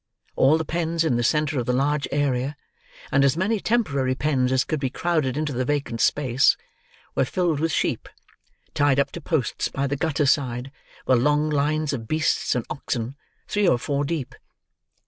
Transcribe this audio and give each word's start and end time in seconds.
All 0.35 0.57
the 0.57 0.65
pens 0.65 1.03
in 1.03 1.15
the 1.15 1.23
centre 1.23 1.59
of 1.59 1.67
the 1.67 1.73
large 1.73 2.07
area, 2.11 2.55
and 3.11 3.23
as 3.23 3.37
many 3.37 3.59
temporary 3.59 4.15
pens 4.15 4.51
as 4.51 4.63
could 4.63 4.79
be 4.79 4.89
crowded 4.89 5.37
into 5.37 5.53
the 5.53 5.63
vacant 5.63 6.01
space, 6.01 6.57
were 7.13 7.23
filled 7.23 7.59
with 7.59 7.71
sheep; 7.71 8.09
tied 8.73 8.99
up 8.99 9.11
to 9.11 9.21
posts 9.21 9.67
by 9.67 9.85
the 9.85 9.95
gutter 9.95 10.25
side 10.25 10.71
were 11.05 11.15
long 11.15 11.51
lines 11.51 11.93
of 11.93 12.07
beasts 12.07 12.55
and 12.55 12.65
oxen, 12.67 13.15
three 13.47 13.67
or 13.67 13.77
four 13.77 14.03
deep. 14.03 14.33